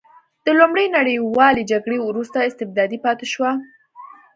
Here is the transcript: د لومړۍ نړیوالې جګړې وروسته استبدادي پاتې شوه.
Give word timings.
د 0.45 0.47
لومړۍ 0.59 0.87
نړیوالې 0.97 1.63
جګړې 1.71 1.97
وروسته 2.01 2.37
استبدادي 2.49 2.97
پاتې 3.05 3.25
شوه. 3.33 3.51